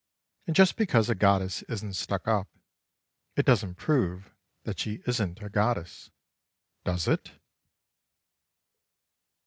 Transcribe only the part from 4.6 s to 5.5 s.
that she isn't a